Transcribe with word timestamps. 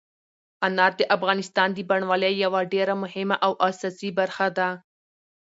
انار 0.67 0.91
د 0.99 1.01
افغانستان 1.15 1.69
د 1.73 1.79
بڼوالۍ 1.89 2.33
یوه 2.45 2.61
ډېره 2.73 2.93
مهمه 3.03 3.35
او 3.45 3.51
اساسي 3.69 4.09
برخه 4.19 4.47
ده. 4.57 4.69